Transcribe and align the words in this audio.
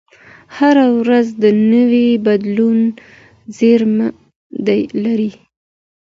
هره 0.57 0.85
ورځ 0.99 1.27
د 1.43 1.45
نوي 1.71 2.09
بدلون 2.25 2.79
زېری 3.55 4.81
لري 5.03 5.31